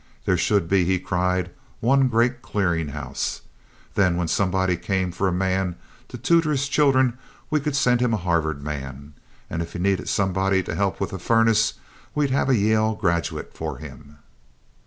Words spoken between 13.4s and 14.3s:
for him."